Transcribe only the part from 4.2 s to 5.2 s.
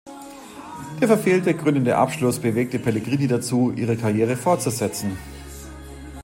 fortzusetzen.